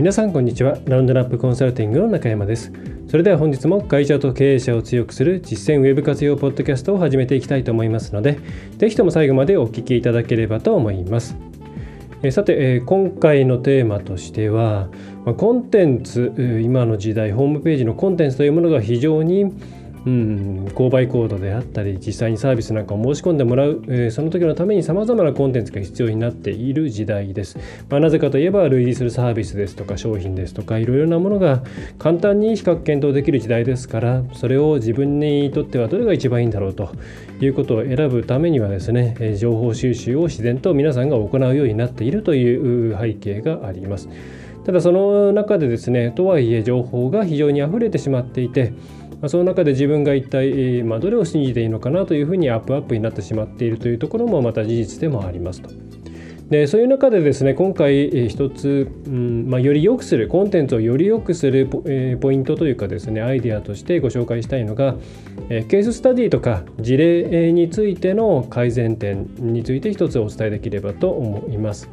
[0.00, 0.78] 皆さんこんにちは。
[0.86, 2.72] ラウンドナップコンサルティングの中山です。
[3.06, 8.38] それでは本日も会社と経営者を強くする実践ウェブ活用ポッドキャストを始めていきたいと思いますので
[8.78, 11.36] 是非とも最後までお聞きいただければと思います。
[12.22, 14.88] えさて、今回のテーマとしては、
[15.26, 16.32] まコンテンツ
[16.64, 19.52] 今の時代ホームページのコンテンツというものが非常に
[20.06, 27.58] うん、購買コードであったり実際にサービスなんかを申し込んでもらう、えー、その時のためにさまざまなコンテンツが必要になっている時代です、
[27.90, 31.62] まあ、なぜかといえば類似するサービスですとか商品ですとかいろいろなものが
[31.98, 36.90] 簡単に比較検討できる時代ですからそれを自分にとってはどれが一番いいんだろうと
[37.40, 44.08] いうことを選ぶためにはですねえ情報収集を自然と皆さんが行うようになっているという背景があります。
[44.64, 48.72] ただその中でですねとはいえ情報が非常に溢れてしまっていて
[49.20, 55.70] まあ、その中で自分が一体、まあ、どれを信じていいのかなというふうにアップアップになってしまっているというところもまた事実でもありますと。
[56.50, 64.96] でそういう中でですね今回一つ、うんまあ、より良くするコンテンツをより良くするポ,、えー、ポイントというかですねアイデアとしてご紹介したいのが、
[65.48, 71.88] えー、ケーススタディとか事例についての改善点について一つお伝えできればと思います。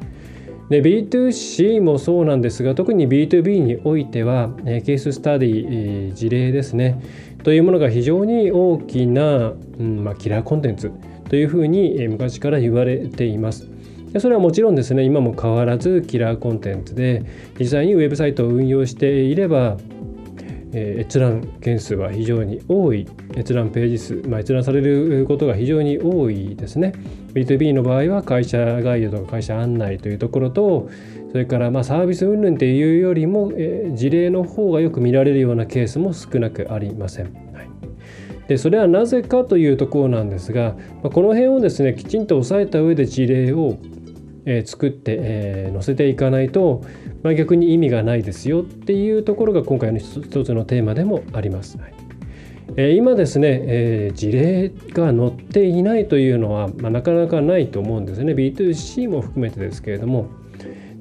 [0.70, 5.66] で B2C もそうなんですが特に B2B においては、えケーススタディ、
[6.10, 7.02] え事例ですね。
[7.44, 10.92] というものが非常に大きな、うんまあ、キラーコンテンツ
[11.30, 13.70] というふうに、え昔から言われています。
[14.12, 17.23] でそれはもちろんですね今も変わらずキラーコンテンツで
[17.60, 19.76] 実際にウェブサイトを運用していれば
[20.73, 23.08] え閲覧件数は非常に多い。
[23.36, 26.94] 閲覧ページ数、まあ、閲覧されることが非常に多いですね。
[27.37, 30.89] B2B の場合は会社概要とか会社案内というところと
[31.31, 37.25] それからまサービス云々っていうよりも、え事例の方がよく見られるようなケースも少なくありません。
[37.25, 37.30] は
[37.64, 37.67] い
[38.48, 43.77] でそれはなぜかというところなんですが、まこの辺をですねきちんと押さえた上で事例を
[44.45, 46.81] え作って、え載せていかないと、
[47.23, 51.77] まあ、逆に意味がないですよっていうところが今回の一つのテーマでもあります。
[51.77, 51.97] はい
[52.76, 58.33] 今ですね、え事例が載っていないというのは、まあ、なかなかないと思うんですね。
[58.33, 60.28] B2C も含めてですけれども。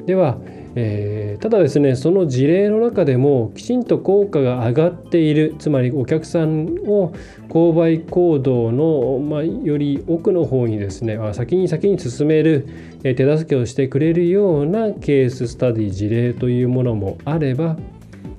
[0.07, 0.39] では、
[0.79, 7.15] えー、ただですねその事例の中でもきちんと効果が上がっているつまりお客さんを
[7.49, 12.69] 購買行動の、まあ、より奥の方にですね先に先に進める
[13.03, 17.77] 手助けをしてくれるようなケーススタディ事例というものもあれば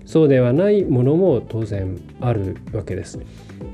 [0.08, 3.20] そうではないものも当然あるわけです。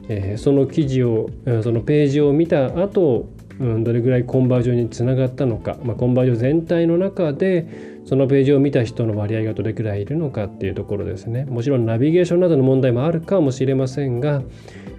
[0.10, 1.30] えー、その記事を
[1.62, 3.30] そのページを見た後
[3.60, 14.42] うん、どれぐらいコンバージョンにつながったのか、まあ、コンバージョン全体の中でそのページを見た人の割合がどれくらいいるのかっていうところですねもちろんナビゲーションなどの問題もあるかもしれませんが、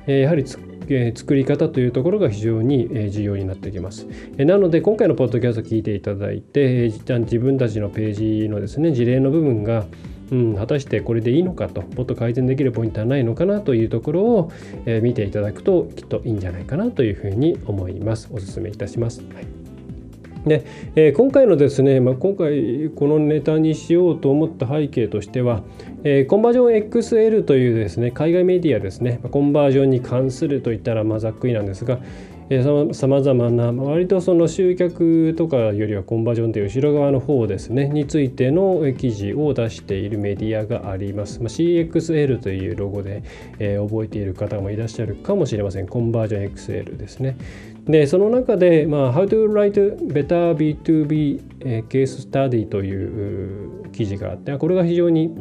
[0.06, 0.45] えー、やはり
[0.89, 4.06] え作り方というところが非常に、え重要になってきます。
[4.37, 9.87] えなので今回のポッドキャストを聞いていただいて、え自分たちのページのですね事例の部分が
[10.30, 14.52] うん、果たしてこれでいいのかともっと改善できるポイントはないのかなというところを、
[14.86, 19.22] えー、見ていただくときっといいんじゃないかなというふうに思いますお勧めいたします。
[19.34, 19.64] はい
[20.46, 25.62] で、えー、今回のですね、まあ、今回このネタにしようと思った背景としては、
[26.04, 31.98] えー、コンバージョン XL というですね海外メディアですねコンバージョンに関するといったらまあざっくりなんですが、
[32.93, 41.41] さまざまな割とその集客とかよりはコンバージョンという後ろ側の方ですねについての記事を出しているメディアがあります。
[41.41, 43.22] まあ、CXL というロゴで、
[43.59, 45.87] えー、覚えている方もいらっしゃるかもしれません。
[45.87, 47.37] コンバージョン XL ですね。
[47.87, 55.34] でその中で、まあ、How to write better B2B case study という記事があってこれが非常に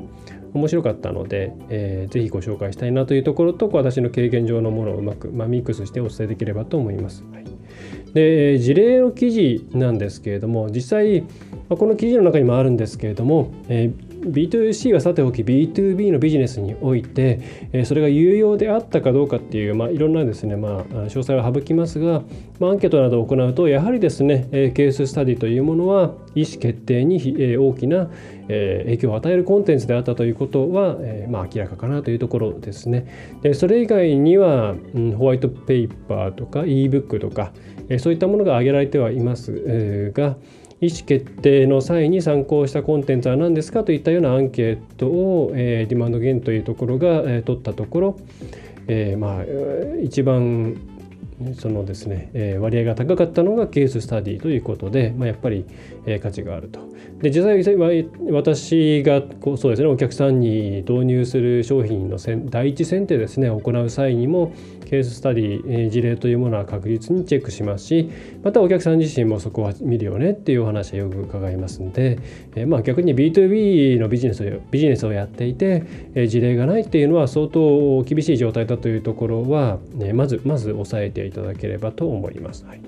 [0.53, 7.24] 面白かったので、えー、ぜひご紹介したいなというところと私の経験上のものをうまく、まあ、ミックスしてお伝えできればと思います。
[7.31, 7.45] はい、
[8.13, 11.24] で事例の記事なんですけれども実際、
[11.69, 17.40] この記事の中にもあるんですけれども、えー B2C はさておき B2B のビジネスにおいて、
[17.72, 22.24] えそれが有用であったかどうかっていう、まあ、いろんなですね、まあ、詳細は省きますが、
[22.60, 28.10] まあ、アンケートなどを行うとやはりですね、えケーススタディというものは意思決定に、え大きな、
[28.50, 33.38] え影響を与えるコンテンツであったということは、えまあ、明らかかなというところですね。
[33.42, 37.52] でそれ以外には、うん、ホワイトペーパーとか ebook とか、
[37.90, 40.38] えそういったものが挙げられてはいます、が
[40.83, 48.19] 意思決定の際に参考したコンテンツは何ですかといったようなアンケートを、えー、ディマンドゲインというところが、えー、取ったところ、
[48.88, 49.44] えー、まあ
[50.03, 50.75] 一番
[51.57, 55.66] そのですね、えー、割合が高かったのがケーススタディということで、まあ、やっぱり、
[56.06, 56.80] えー、価値があると。
[57.22, 62.18] で実際私がこうそうですねお客さんに導入する商品の
[62.50, 64.54] 第一選定ですね行う際にも
[64.90, 68.12] ケーススタディえ事例というものは確実にチェックしますし
[68.44, 72.19] またお客さん自身もそこは見るよねっていうお話はよく伺いますんで、
[72.56, 82.65] えまあ逆に B2B のビジネスをビジネスをやっていて、え事例がないっていうのは相当厳しい状態だというところは、ね、まずまず押さえていただければと思います。
[82.65, 82.81] はい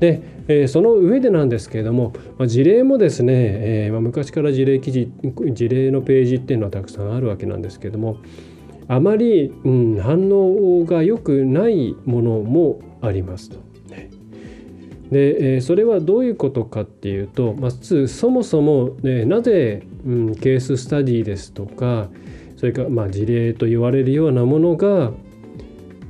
[0.00, 5.12] で、えその上でなんですけれども、ま事例もですね、えま昔から事例記事
[5.52, 8.16] 事例のページっていうのはたくさんあるわけなんですけれども
[8.88, 13.58] あまり、うん、反応が良くないものもありますと。
[15.12, 22.08] で、それはどういうことかっていうとまずそもそも、ね、なぜ、うん、ケーススタディですとか
[22.56, 25.12] それから、まあ、事例と言われるようなものが、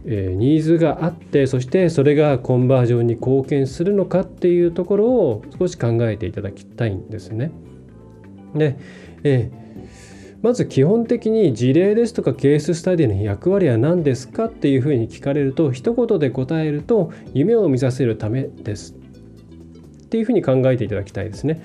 [0.04, 7.52] え、ニーズがあってそしてそれがコンバージョンに貢献するのかっていうところを少し考えていただきたいんですね。
[8.54, 8.76] で、
[9.25, 9.50] え
[10.43, 21.62] まず基本的に事例ですとかケーススタディの役割は何ですかっていうふうに聞かれると一言で答えると夢を見させるためですっていうふうに考えていただきたいですね。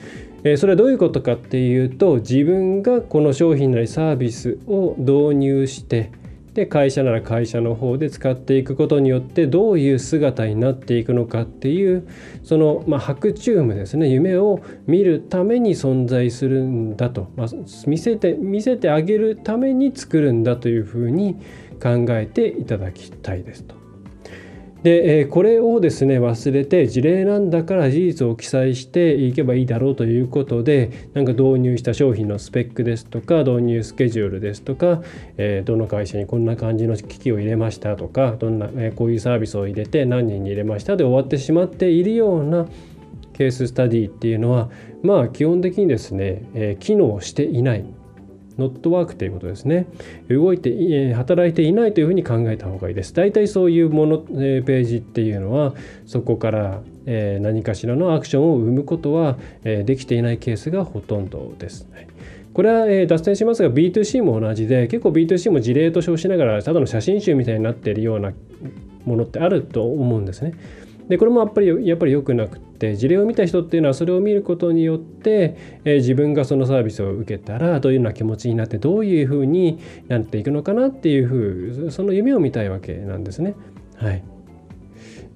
[0.57, 6.12] それはどういうことかっていうと自分がこの商品なりサービスを導入して
[6.57, 12.09] で会社なら会社の方で使っていくことによってどういう姿になっていくのかっていう
[12.44, 17.48] その、まあ、白昼夢ですね夢を見るために存在するんだと、まあ、
[17.86, 21.36] 見せて見せてあげるために作るんだというふうに
[21.80, 23.87] 考えていただきたいですと。
[24.88, 35.01] で、えこれをですね忘れて事例なんだから事実を記載していけばいいだろうということでなんか導入した商品のスペックですとか導入スケジュールですとか、
[35.36, 42.66] えどの会社にこんな感じの機器を入れましたとかどんな、えこういうサービスを入れて何人に入れましたで終わってしまっているような
[43.34, 44.69] ケーススタディっていうのは
[45.04, 47.97] まあ基本的にですね、え機能していない。
[48.57, 49.88] ノットワークということですね
[50.30, 55.74] 動いて働いていないというふうに考えた方がいいです大体そういうものページっていうのは
[56.06, 61.88] そこから何かしらのアクションを生むことはできていないケースがほとんどです。
[62.54, 68.33] これは脱線しますが B2C も同じで結構 B2C も事例と称しながらただの写真集みたいになっているような
[69.06, 70.53] ものってあると思うんですね。
[71.07, 83.56] でこれもやっぱりやっぱり良くなくて事例を見た人っていうのはそれを見ることによって、え、自分がそのサービスを受けたらどういうような気持ちになってどういうふうになっていくのかなっていうふうその夢を見たいわけなんですね。
[83.95, 84.24] はい、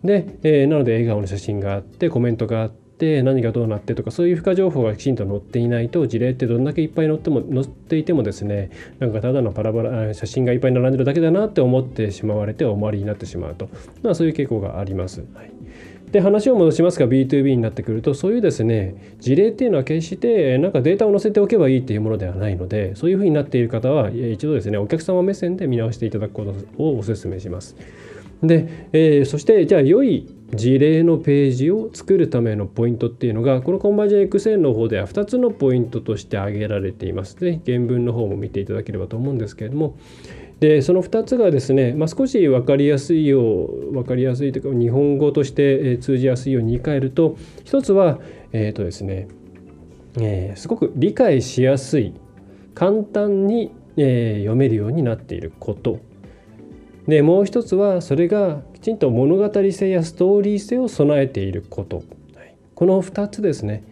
[0.04, 2.82] で、えー、なので笑顔の写真があってコメントがあって
[3.20, 13.70] っ何がどうなってとかそういう付加情報がきちんと載っていないと事例ってどんだけいっぱい載っても載っていてもですねなんかただのパラパラ写真がいっぱい並んでるだけだなって思ってしまわれて終わりになってしまうと、
[14.04, 15.22] まあ、そういう傾向があります。
[15.34, 15.52] はい
[16.12, 27.76] で話を戻しますが B2B になってくるとそういうですね事例っていうのは決してなんかデータを載せておけばいいっていうものではないのでそういうふうになっている方は一度ですねお客様目線で見直していただくことをお勧めします。
[28.44, 37.36] で、えー、そしてじゃあ良い事例のページを作るためのポイントっていうのがこのコンバージョン Excel の方では2つのポイントとして挙げられています。
[37.36, 39.96] ぜひ原文の方も見ていただければと思うんですけれども
[40.62, 48.20] でその2つがですね、まあ、少し分かりやすいよう分かりやすいというか日本語として通じやすいように言い換えると1つは
[48.54, 49.28] えっ、ー、とですね、
[50.20, 52.14] えー、すごく理解しやすい
[52.76, 56.00] 簡単に、えー、読めるようになっていること。
[57.08, 62.04] でもう一つはそれがきちんと物語性やストーリー性を備えていること、は
[62.44, 63.84] い、この2つですね。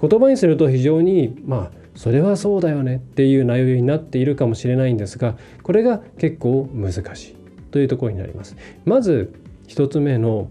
[0.00, 7.36] 言葉にすると非常にまあそれはそうだよねっていう内容になっているかもしれないんですがこれが結構難しい
[7.70, 8.56] というところになります。
[8.84, 9.34] まず
[9.68, 10.48] 1つ目の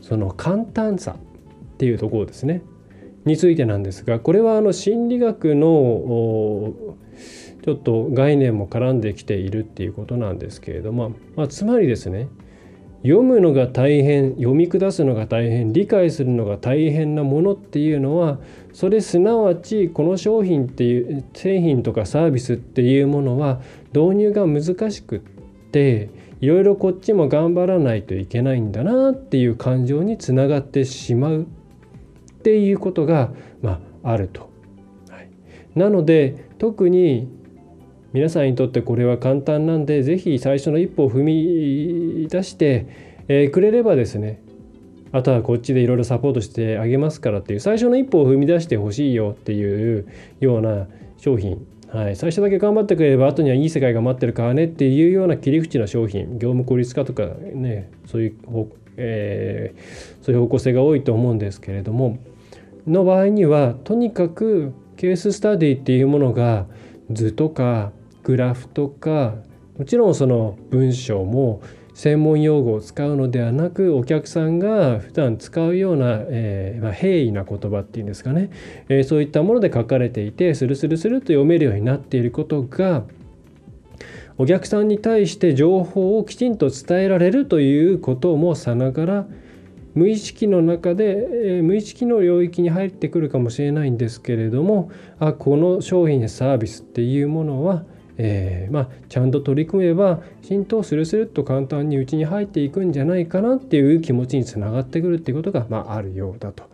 [0.00, 2.62] その簡単さっていうところですね。
[3.24, 6.74] についてなんですがこれはあの心理学の
[7.64, 12.28] ちょっと概念も絡んできているっていうことなんですけれども、まあ、つまりですね
[13.04, 18.38] 読むのが大変読み下すのが大変理解するのが大変なものっていうのは
[18.72, 23.60] それすなわちこの商品っていう製品とかサービスっていうものは
[23.92, 25.20] 導入が難しくっ
[25.70, 26.08] て
[26.40, 31.44] いろいろこっちも頑張らないといけないんだなっていう感情につながってしまうっ
[32.42, 34.48] ていうことが、まあ、あると。
[35.10, 35.28] はい、
[35.74, 37.28] なので特に
[38.14, 42.86] 皆さんにとってこれは簡単なんで是非最初の一歩を踏み出して、
[43.26, 44.40] え、くれればですね
[45.10, 50.06] あとはこっちでいろいろサポートしてあげますからっていう最初の一歩を踏み出してほしいよっていう
[50.38, 50.86] ような
[51.18, 51.66] 商品。
[51.88, 58.36] はい、最初だけ頑張ってくれれば後にはいい世界が待ってるからねっていうような切り口の商品業務効率化とかねそういう、
[58.96, 62.18] えー、そういう方向性が多いと思うんですけれども
[62.86, 66.66] の場合にはとにかくケーススタディっていうものが
[67.12, 67.92] 図とか
[68.24, 69.34] グラフとか
[69.78, 71.62] もちろんその文章も
[71.94, 78.50] 専門用語を使うのではなくお客さんが普段使うような、えー、まあ、平易な言葉っていうんですかね、
[78.88, 83.04] えー、そういったもので書かれていてスルスルスルと読めるようになっていることが
[84.36, 89.26] お客さんに対して情報をきちんと伝えられるということもさながら
[89.94, 94.90] 無意識の中で、えー、無意識の領域に入ってくるかもしれないんですけれども
[95.20, 97.84] あこの商品やサービスっていうものは
[98.16, 106.64] えー、まあ、ちゃんと取り組めば浸透するするっと簡単にうちに入っていくんじゃないかなっていう気持ちにつながってくるっていうことが、まあ、あるようだと。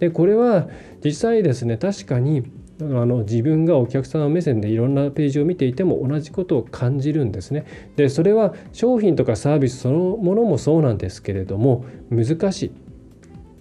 [0.00, 0.68] でこれは
[1.04, 2.42] 実際ですね確かに
[2.80, 7.64] あの自分がお客様目線でいろんなページを見ていても同じことを感じるんですね。
[7.94, 12.72] でそれは商品とかサービスそのものもそうなんですけれども難しい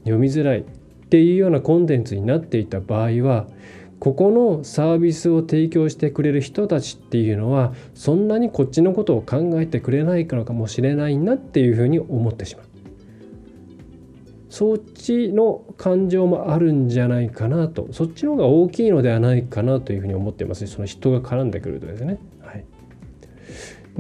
[0.04, 0.64] 読みづらいっ
[1.10, 3.46] ていうようなコンテンツになっていた場合は
[4.02, 12.66] ここのサービスを提供してくれる人たちっていうのはそんなにこっちのことを考えてくれないのかもしれないなっていうふうに思ってしまう。
[14.50, 22.66] そっちの感情もあるんじゃないかなとそっちの方が大きいのではないかなというふうに思ってますその人が絡んでくるとですねはい。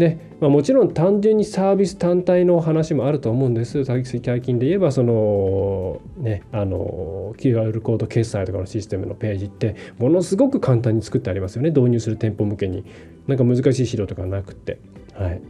[0.02, 3.86] で、まあ、もちろん単純にサービス単体の話もあると思うんです。
[3.86, 11.70] 最近で言えばそのねあの QR コード決済とかのシステムのページってものすごく簡単に作ってありますよね。
[11.70, 12.84] 導入する店舗向けに。
[13.28, 14.80] なんか難しい資料とかなくて。
[15.14, 15.42] はい。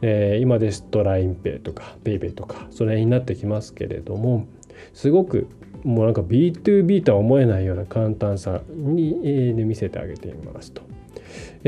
[0.00, 4.46] えー、今ですと LINEPay とか PayPay とかそれになってきますけれども
[4.92, 5.48] すごく
[5.82, 10.93] もうなんか B2B とは思えないような簡単さに、えー、見せてあげていますと。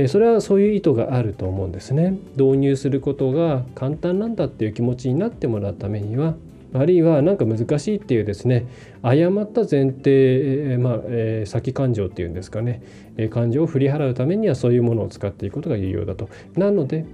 [0.09, 2.19] それはそういう意図があると思うんですね。
[2.37, 6.35] 導入することが簡単なんだっていう気持ちになってもらうためには
[6.75, 8.67] あるいは何か難しいっていうですね
[9.03, 12.83] 誤った前提、まあえ、先感情っていうんですかね、
[13.17, 16.29] え感情を振り払うためにはそういうものを使っていくことが有用だと。
[16.57, 17.05] なので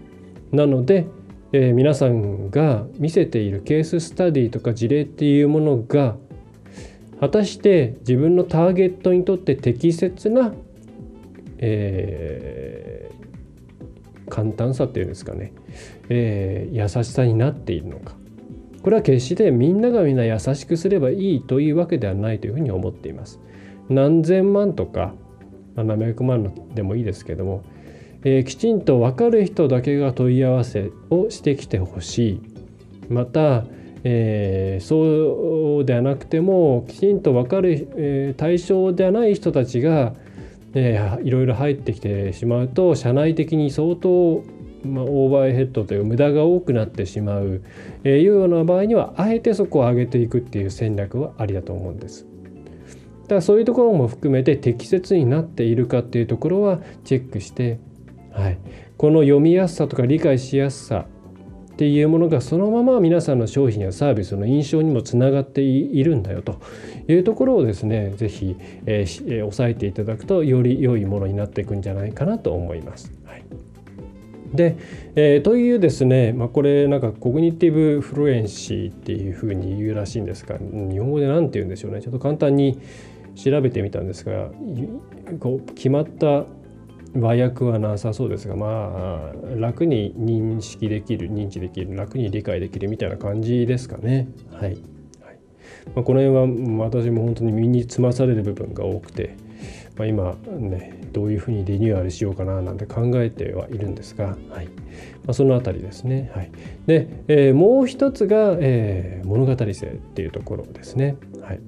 [0.50, 1.06] なので、
[1.52, 6.16] えー、皆さんが見せているケーススタディとか事例っていうものが
[7.20, 10.52] 果たして自分のターゲットにとって適切な
[11.64, 15.52] えー、簡単さっていうんですかね、
[16.08, 18.14] えー、優しさになっているのか。
[18.82, 23.40] これは決してみんながみんな優しくすればいいというわけではないというふうに思っています。
[23.88, 25.14] 何千万とか、
[25.76, 27.62] まあ、何百万でもいいですけども、
[28.24, 32.42] えー、きちんと分かる人だけが問い合わせをしてきてほしい。
[33.08, 33.64] また、
[34.02, 40.14] えー、そうではなくてもきちんと分かる、えー、対象ではない人たちが
[40.74, 44.42] えいろいろ入ってきてしまうと社内的に相当、
[44.84, 47.62] まあ、オーバーヘッドという無駄が多くなってしまう、
[48.04, 52.26] えー、いうような場合にはあえてそこを上げていくっていう戦略はありだと思うんです。
[53.24, 57.78] だからそういうところも含めて適切になっているかっていうところはチェックして、
[58.32, 58.58] はい、
[58.96, 61.06] この読みやすさとか理解しやすさ
[61.82, 66.60] っていうものがそのまま皆さんの商品やサービスの印象にもつながっているんだよと
[67.08, 73.10] いうところをですね是非、えー、押さえていただくとより良いものになっていくんじゃないかなと思います。
[73.24, 73.44] はい
[74.54, 74.76] で、
[75.16, 82.78] えー、というですね、まあ、これなんか cognitive fluency っていうふうに言うらしいんですが日本語で何て言うんでしょうねちょっと簡単に
[83.34, 84.50] 調べてみたんですが
[85.40, 86.44] こう決まった
[87.14, 94.28] 和訳はなさそうですがまあ楽に認識できる認知できる楽に理解できるみたいな感じですかね。
[94.52, 94.80] はい、はい。
[95.94, 96.28] まあ、この辺
[96.78, 99.36] は私も本当に身につまされる部分が多くて、
[99.96, 104.66] まあ、今ねどういうふうにリニューアルしようかななんて考えてはいるんですが、はい。
[104.66, 104.72] ま
[105.28, 106.50] あ、その辺りですね、はい、
[106.86, 111.16] で、えー、もう一つが、えー、物語性っていうところですね。
[111.42, 111.60] はい。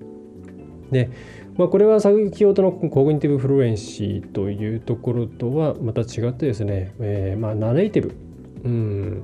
[0.90, 1.10] で
[1.56, 8.16] まあ、これは先ほどの cognitive fluency というところとはまた違ってですね、えー、まあ narrative、
[8.64, 9.22] うん、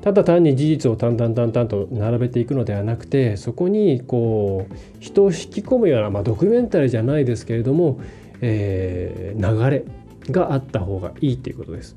[0.00, 8.00] ただ単に事実を淡々淡々と並べていくのではなくてそこにこう人を引き込むような、まあ、ドキュメンタリーじゃないですけれども、
[8.40, 9.84] えー、流れ
[10.30, 11.96] があった方がいいということです。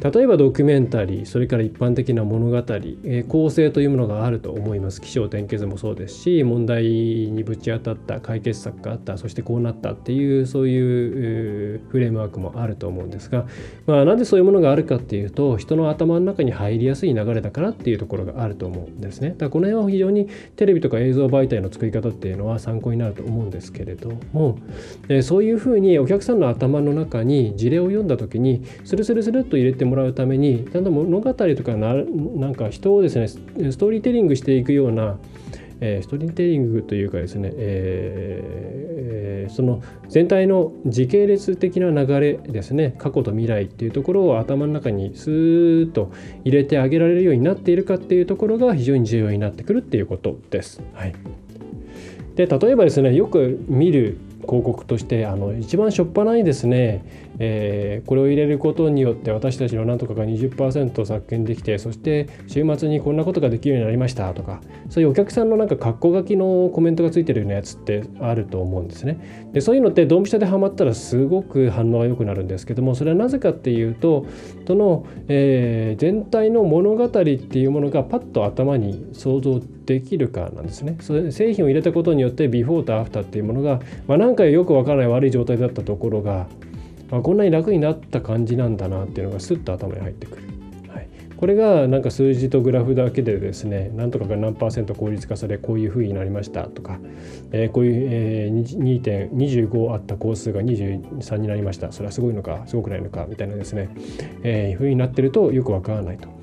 [0.00, 5.00] 例えばドキュメンタリーそれから一般的な物語、えー、構成というものがあると思います。
[5.00, 13.46] 起承転結もそうですし問題にぶち当たった解決策があったそしてこうなったっていうそういう、フレームワークもあると思うんですが、
[13.86, 19.30] まあ、なんでそういうものがあるかっていうと人の頭の中に入りやすい流れだからっていうところがあると思うんですね。
[19.30, 24.58] だからこの辺は非常にテレビとか映像媒体の作り方っていうのは参考になると思うんですけれども、
[25.08, 33.38] えー、そういうふうにお客さんの頭の中に事例を読んだ時にスルスルスルっと入れてももらうためにちゃん物語とかななんか人をですねス
[33.78, 35.18] トーリーテリングしていくような
[35.80, 46.12] えー、ストーリーテリングというかですね、えー、その全体の時系列的な流れですね過去と未来っていうところを頭の中にスーッと
[46.44, 50.82] 入れてあげられるようになっているかっていうところが非常に重要になってくるっていうことです。
[50.94, 51.14] はい、
[52.34, 57.04] で例えばですねよく見る広告としてあの一番しょっぱないですね、
[57.38, 69.48] えー、これを入れることによって私たちのなんとかが20%削減できてそして週末にこんなことができるようになりましたとかそういうお客さんのなんか括弧書きのコメントがついてるようなやつってあると思うんですね。
[69.52, 74.26] でそういうのってドンピシャでハマったらすごく反応が良くなるんですけどもそれはなぜかっていうと
[74.66, 80.96] その、えー、全体の物語っていうものがパッと頭に想像できるかなんですね。
[81.00, 86.46] それ製品を入れたことによってビフォーとアフターっていうものが、まあ、なんかよくわからない悪い状態だったところが、
[87.10, 90.42] あ、こんなに楽になった感じなんだなっていうのがスッと頭に入ってくる。
[90.88, 96.98] はい、これがなんか数字とグラフだけでですねなんとかが何パーセント効率化されこういうふうになりましたとか、
[97.52, 103.90] えー、こういう、えー、2.25あった工数が23になりましたそれはすごいのかすごくないのかみたいなですね、
[104.42, 106.37] えー、ふうになってるとよくわからないと。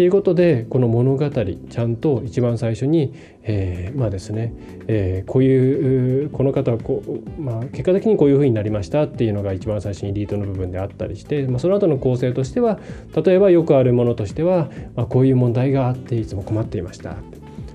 [0.00, 4.54] ていうことでこの物語ちゃんと一番最初に、えー、まあですね、
[4.88, 12.78] えー、こういうこの方はこう、まあ、結果的にこういうふうになりましたっていうのが一番最初にリートの部分であったりして、まあ、その後の構成としては
[13.14, 17.16] 例えばよくあるものとしては、まあ、こういう問題があっていつも困っていました。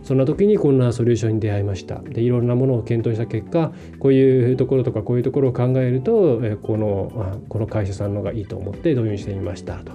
[0.05, 1.95] そんな時にこんなソリューションに出会いました。
[1.95, 9.93] でいろんなものを検討した結果こういうところとかこういうところを考えるとこのこの会社さんのがいいと思って導入してみましたと。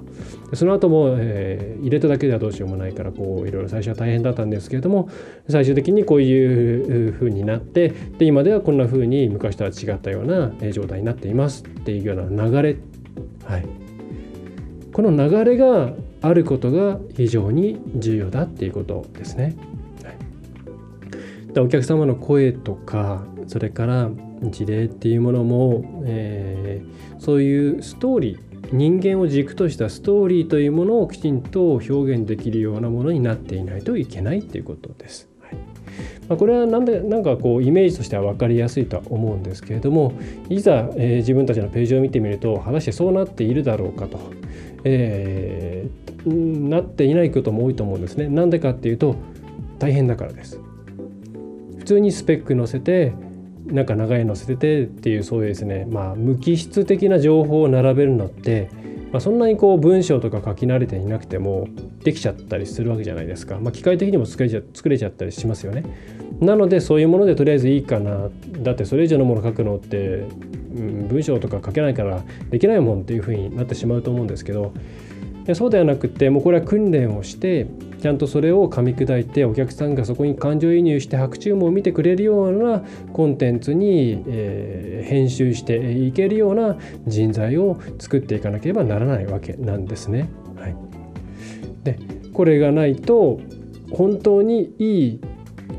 [0.50, 5.08] でその後も、えー、入れただけではどうしようもないからこういろいろ最初は大変だったんですけれども
[5.48, 12.76] 最終的にこういう風になってで今ではこんな風に昔とは違ったような状態になっていますっていうような流れ、
[13.44, 13.66] はい、
[14.92, 19.69] この流れがあることが非常に重要だっていうことですね。
[21.58, 24.10] お客様の声とかそれから
[24.42, 35.28] 事例っていうものも、えー、そういうストーリー人間を軸としたストーリーというものをきちんと表現できるようなものになっていないといけないっていうことです。
[35.40, 35.54] はい
[36.28, 40.12] まあ、これはなんでなんかこうイメージとしては分かりやすいとは思うんですけれども
[40.48, 44.20] いざ、えー、自分たちのページを見てみると果たしてそうなっているだろうかと、
[44.84, 48.28] えー、なっていないことも多いと思うんですね。
[48.28, 49.16] なんでかっていうと
[49.80, 50.60] 大変だからです。
[51.90, 53.12] 通にスペック載せて
[53.66, 55.86] なんか長い載せててっていうそういうですね。
[55.90, 58.70] まあ無機質的な情報を並べるのって、
[59.12, 61.68] まあ、そんなにこう文章とか書き慣れていなくても
[62.04, 65.84] できちゃったりするわけじゃないですか、まあ、機械的にも作れちゃ作れちゃったりしますよね。
[66.40, 68.30] なのでそういうものでとりあえずいいかな。
[68.62, 70.24] だってそれ以上のもの書くのって、
[70.76, 74.72] うん、文章とか書けないからできないもんっていうふうになってしまうと思うんですけど。
[75.54, 77.66] そうではなくてもうこれは訓練をして
[78.00, 82.82] ちゃんとそれを噛み砕いてお客さんがそこに感情移入して白昼夢を見てくれるような
[83.12, 90.30] コンテンツに、えー、編集していけるような人材を作っていかなければならないわけなんですね。
[90.56, 90.76] はい、
[91.84, 91.98] で
[92.32, 93.40] これがないと
[93.92, 95.20] 本当にいい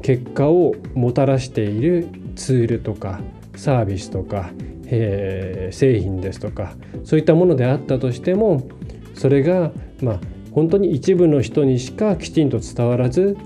[0.01, 3.19] 結果をもたらしているツールとか
[3.55, 4.51] サービスとか、
[4.85, 8.67] えー、製品ですとかそういったものであったとしても
[9.15, 10.19] それがまあ
[10.51, 13.37] 本当に一部の人にしかきちんと伝わらず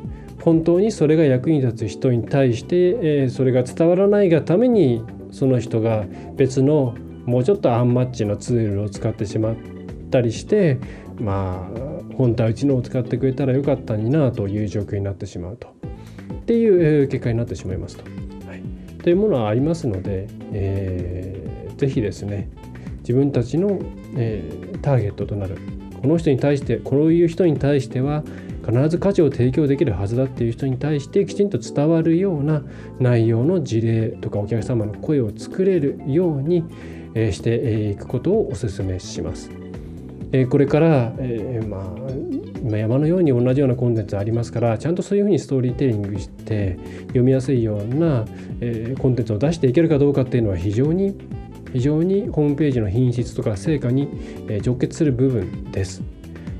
[0.41, 9.55] 本当にそれが役に立つ人に対して、えー、それが伝わらないがためにその人が別のもうちょっとアンマッチなツールを使ってしまっ
[10.11, 10.79] たりして
[11.19, 15.67] まあ本当はうちのを使ってくれたらよかったになという状況になってしまうと
[16.33, 18.03] っていう結果になってしまいますと。
[18.47, 18.61] はい、
[19.01, 22.49] というものはありますので、えー、ぜひですね
[22.99, 23.79] 自分たちの、
[24.15, 25.57] えー、ターゲットとなる
[26.05, 28.23] この人に対してこういう人に対しては
[28.63, 32.61] 必ず価値を提供できるはずだっていう人に対してきちんと伝わるような
[32.99, 36.63] 内容の事例とかお客様の声を作れるように
[37.15, 39.49] していくことをお勧めします。
[40.51, 41.95] これから、えー、ま
[42.71, 48.25] あ山のように同じようなコンテンツありますからちゃんとそういうふうにストーリーテリングして読みやすいような、
[48.59, 51.15] えー、コンテンツを出していけるかどうかっていうのは非常に
[51.75, 54.07] 非常にホームページの品質とか成果に
[54.65, 56.01] 直結する部分です。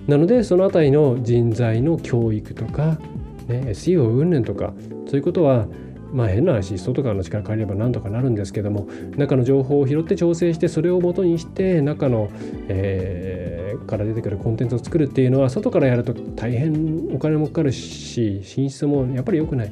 [0.08, 3.00] なのでそのあたりの人材の教育とか、
[3.48, 4.74] ね、SEO 云々とか
[5.08, 5.68] そういうことは
[6.12, 12.30] まあ変な話外からの力借りればなんとかなるんですけども中の情報を拾って調整してそれをもとにして中の、
[12.68, 19.72] えー、から出てくるコンテンツを作るっていうのは外からやると大変お金もかかるし品質もやっぱり良くない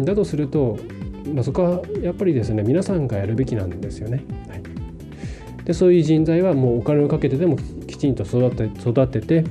[0.00, 0.78] だとすると、
[1.32, 4.24] まあ、そこはやっぱりですね皆さんがやるべきなんですよね。
[4.48, 4.62] はい、
[5.68, 9.44] でそういう人材はもうお金をかけてでもきちんと育て育てて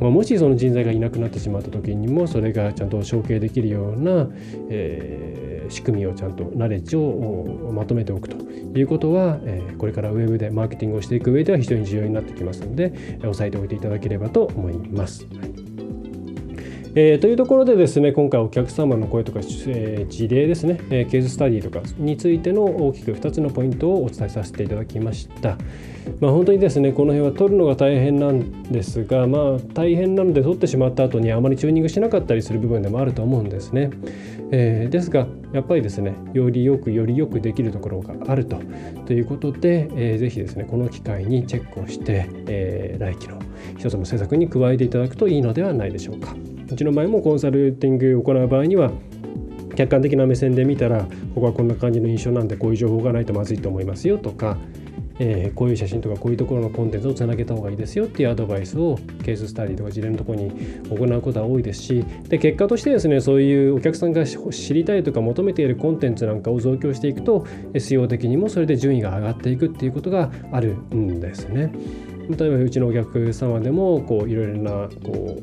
[0.00, 4.26] まあ、もしその人材がいなくなってしまった時にもそれがちゃんと承継できるような、
[4.68, 8.36] えー、仕組みをちゃんとナレッジをまとめておくと
[8.76, 15.24] いうことは、えー、これからウェブでマーケティングをしていく上では非常に重要になってきますので、押さえておいていただければと思います。
[15.26, 15.61] はい
[16.94, 25.56] えー、というところでですね今回お客様の声とか、えー、事例ですね、えー、ケーススタディとかについての大きく2つのポイントをお伝えさせていただきました。
[26.20, 33.90] まあ、本当にですねこの辺は取るのが大変なんですがまあ大変なので取ってしまった後にあまりチューニングしなかったりする部分でもあると思うんですね。
[34.50, 38.60] えー、ですがやっぱりですねよりよくよりよくできるところがあると
[39.06, 43.38] ということで、えー、ぜひですねこの機会にチェックをして、えー、来期の
[43.78, 46.36] 一つの施策に加えていただくといいのではないでしょうか。
[46.72, 48.90] うちの場合もコンサルティングを行う場合には
[49.76, 51.04] 客観的な目線で見たら
[51.34, 54.58] ここはこんな感じの印象なんでこういう情報がないとまずいと思いますよとか、
[55.18, 60.50] えー、こういう写真とかこういうところのコンテンツをつなげた方がいいですよっていうアドバイスをケーススタディとか事例のところに
[60.90, 71.72] 行うことは多いですしで結果としてですねそういうお客さんが知りたいとか求めているコンテンツなんかを増強していくと SEO 的にもそれで順位が上がっていくっていうことがあるんですね。
[72.28, 75.38] 例えばうちのお客様でもこういろいろなこ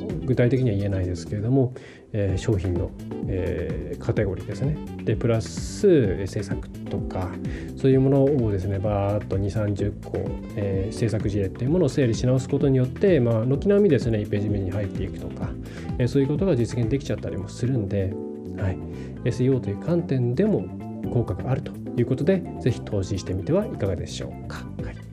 [0.00, 1.74] う具体的には言えないですけれども、
[2.12, 2.90] えー、商品の、
[3.28, 4.76] えー、カテゴリーですね。
[5.04, 7.30] でプラス制作とか
[7.76, 10.18] そういうものをですねバーッと2 3 0個、
[10.56, 15.50] えー、制作事例っていうものを整理し直すことによって、まあ、軒並みですね1ページ目に入っていくとか、
[15.98, 18.12] えー、そういうことが実現できちゃったりもするんで、
[18.58, 18.78] はい、
[19.24, 20.66] SEO という観点でも
[21.12, 24.66] 効果があるということでぜひ投資してみてはいかがでしょうか。
[24.82, 25.03] はい。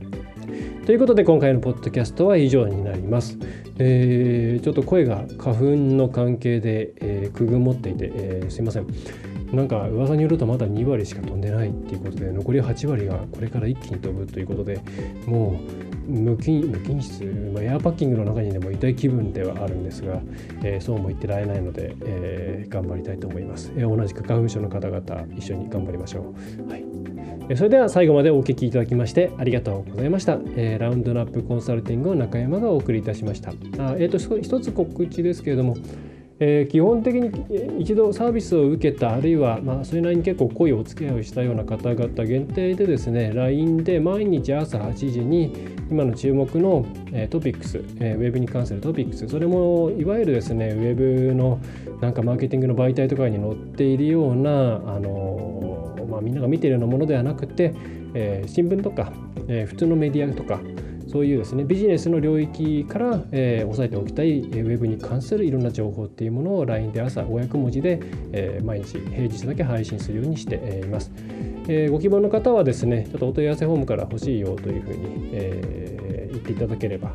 [0.91, 3.37] ということで今回のポッドキャストは以上になります。
[3.79, 8.87] えー、ちょっと声が花粉の関係で、えー、くぐもっていて、えー、すいません。
[9.51, 14.81] なんか噂によるとまだ2割しか飛んでないっていうことで残り8割がこれから一気に飛ぶということで
[15.25, 15.59] も
[16.07, 20.19] う無菌無菌室、まあ、エアパッキングの中にでも痛い気分ではあるんですが、
[20.63, 25.01] えー、そうも言ってられないので、えー、頑張りたいと思います、えー、同じく花粉症の方々
[25.35, 26.33] 一緒に頑張りましょ
[26.65, 26.83] う、はい
[27.49, 30.39] えそれでは最後までお聞きいただきましてありがとうございました。
[30.55, 33.49] えー、ラウンドナップコンサルティングを中山がお送りいたしました。
[33.49, 33.53] あ
[33.97, 35.75] えーと、一つ告知ですけれども、
[36.43, 45.53] えー、基本的に一度サービスを受けたあるいは、まあ、それなりに結構濃いお付き合いをしたような方々限定でですね LINE で毎日朝8時に
[45.91, 51.59] 今の注目の、えー、トピックス、えー、ウェブに関するトピックスそれもいわゆるですねウェブの
[52.01, 57.73] なんかマーケティングの媒体とかに載っているようなあのまあ、みんなが見ているようなものではなくて、
[58.13, 59.13] えー、新聞とか、
[59.47, 60.59] えー、普通のメディアとか
[61.11, 67.99] そういうですねビジネスの領域から、えー、押さえておきたいウェブに関するいろんな情報っていうものを LINE で朝500文字で、
[68.31, 71.11] えー、毎日平日だけ配信するようにしています、
[71.67, 77.13] えー、ご希望の方はですねちょっとお問い合わせフォームから欲しいよというふうに、えー、言っていただければ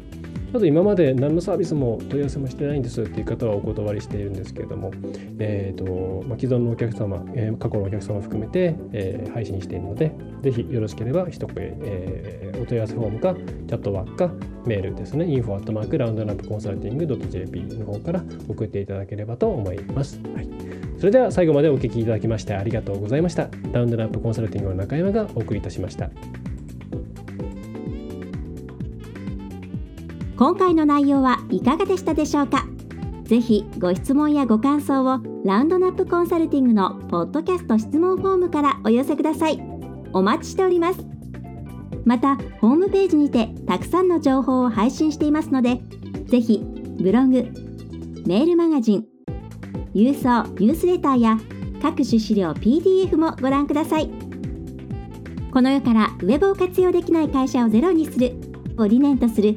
[0.57, 4.91] ちょっと今まで何のサービスも問い合わせもしてないんですっていう方はお断りしているんですけれども、
[5.39, 14.31] えーとま、既存のお客様、えー、過去のお客様含めて、えー、配信しているので、ぜひよろしければ一声、えー、お問い合わせフォームか、チャットワークか、
[14.65, 20.19] メールですね、info アットマークラウンドナップコンサルティング .jp の方から送っていただければと思います。
[20.35, 20.49] はい、
[20.99, 23.51] それでは最後までお聞きいただきましてありがとうございました。
[23.73, 26.09] ラウンドナップコンサルティングの中山がお送りいたしました。
[30.37, 32.67] 今回の内容はいかがでしたでしょうか？
[33.25, 39.59] ぜひご質問やご感想をラウンドナップコンサルティングのポッドキャスト質問フォームからお寄せください。
[40.13, 41.01] お待ちしております。
[42.05, 45.81] またホームページにてたくさんの情報を配信していますので
[46.27, 46.63] ぜひ
[47.01, 47.49] ブログ
[48.27, 49.07] メールマガジン
[49.95, 51.39] 郵送ニュースレターや
[51.81, 54.11] 各種資料 PDF もご覧ください。
[55.51, 58.35] この世からウェブを活用できない会社をゼロにする
[58.77, 59.57] を理念とする